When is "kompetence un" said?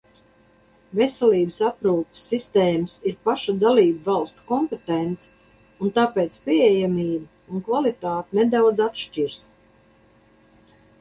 4.53-5.95